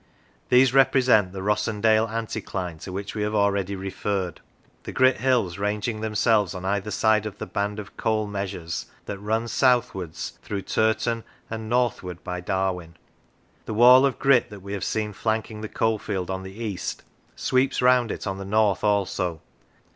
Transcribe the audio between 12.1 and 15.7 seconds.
by Darwen. The wall of grit that we have seen flanking the